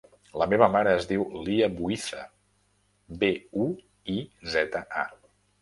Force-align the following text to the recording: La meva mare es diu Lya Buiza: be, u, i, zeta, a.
La 0.41 0.45
meva 0.53 0.69
mare 0.75 0.93
es 1.01 1.05
diu 1.11 1.25
Lya 1.49 1.67
Buiza: 1.75 2.23
be, 3.21 3.31
u, 3.67 3.69
i, 4.15 4.17
zeta, 4.57 4.87
a. 5.05 5.07